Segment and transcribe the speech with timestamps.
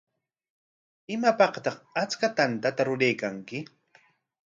[1.15, 3.57] ¿Imapaqtaq achka tantata ruraykanki?